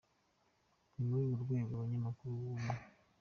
[0.93, 2.75] Ni muri urwo rwego umunyamakuru w’Ubumwe.